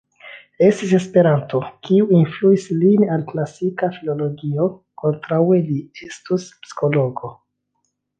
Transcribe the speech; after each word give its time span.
Estis 0.67 0.93
esperanto 0.99 1.59
kiu 1.89 2.07
influis 2.19 2.65
lin 2.83 3.05
al 3.15 3.25
klasika 3.31 3.89
filologio; 3.97 4.65
kontraŭe 5.03 5.61
li 5.69 5.77
estus 6.09 6.49
psikologo. 6.65 7.31